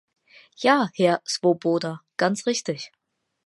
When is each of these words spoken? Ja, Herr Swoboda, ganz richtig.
Ja, 0.55 0.89
Herr 0.95 1.21
Swoboda, 1.27 2.01
ganz 2.17 2.47
richtig. 2.47 2.91